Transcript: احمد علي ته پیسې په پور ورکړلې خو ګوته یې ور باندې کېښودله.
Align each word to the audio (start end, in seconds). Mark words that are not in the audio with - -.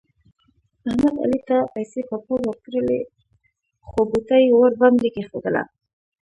احمد 0.89 1.15
علي 1.23 1.39
ته 1.47 1.57
پیسې 1.75 2.01
په 2.09 2.15
پور 2.25 2.39
ورکړلې 2.49 2.99
خو 3.87 3.99
ګوته 4.11 4.35
یې 4.43 4.49
ور 4.59 4.73
باندې 4.81 5.07
کېښودله. 5.15 5.63